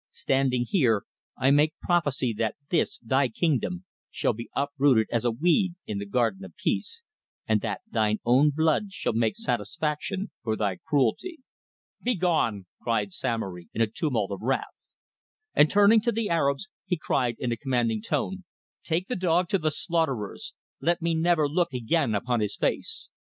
[0.09, 1.03] Standing here,
[1.37, 6.07] I make prophecy that this thy kingdom shall be uprooted as a weed in the
[6.07, 7.03] garden of peace,
[7.47, 11.37] and that thine own blood shall make satisfaction for thy cruelty."
[12.01, 14.73] "Begone!" cried Samory, in a tumult of wrath.
[15.53, 18.43] And turning to the Arabs he cried in a commanding tone:
[18.81, 20.55] "Take the dog to the slaughterers.
[20.79, 23.09] Let me never look again upon his face."